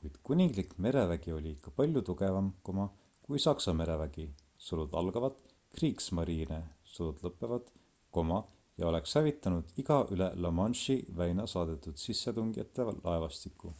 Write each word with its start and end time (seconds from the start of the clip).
kuid 0.00 0.18
kuninglik 0.26 0.74
merevägi 0.84 1.32
oli 1.36 1.48
ikka 1.54 1.70
palju 1.78 2.02
tugevam 2.10 2.50
kui 2.68 3.40
saksa 3.44 3.72
merevägi 3.78 4.26
kriegsmarine 5.78 6.58
ja 6.98 8.90
oleks 8.92 9.16
hävitanud 9.20 9.74
iga 9.84 9.96
üle 10.18 10.28
la 10.46 10.52
manche'i 10.60 11.00
väina 11.22 11.48
saadetud 11.56 12.02
sissetungijate 12.04 12.86
laevastiku 12.92 13.74